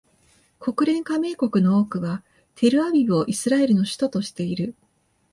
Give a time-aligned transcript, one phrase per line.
[0.57, 2.23] 国連加盟国の多くは
[2.55, 4.73] テルアビブをイスラエルの首都としている